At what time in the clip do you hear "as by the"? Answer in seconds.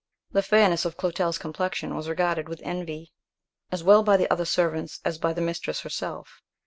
5.05-5.41